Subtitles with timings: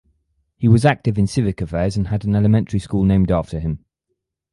[0.57, 3.85] He was active in civic affairs and had an elementary school named after him.